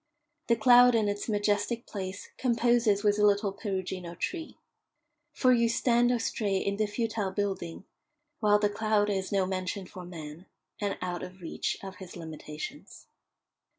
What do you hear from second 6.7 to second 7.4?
the futile